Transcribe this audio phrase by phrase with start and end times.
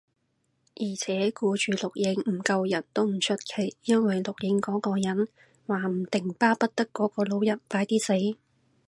[0.77, 5.27] 而且，顧住錄影唔救人，都唔出奇，因為錄影嗰個人
[5.67, 8.37] 話唔定巴不得嗰個老人快啲死